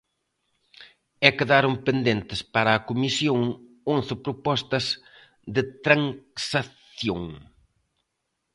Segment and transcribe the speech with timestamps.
[1.27, 3.39] E quedaron pendentes para a Comisión
[3.95, 4.85] once propostas
[5.55, 7.21] de transacción.